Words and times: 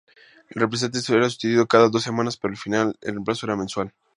El 0.49 0.59
representante 0.61 1.13
era 1.13 1.25
sustituido 1.25 1.67
cada 1.67 1.87
dos 1.87 2.01
semanas, 2.01 2.35
pero 2.35 2.53
al 2.53 2.57
final 2.57 2.97
el 3.01 3.11
reemplazo 3.13 3.45
era 3.45 3.55
mensual. 3.55 3.93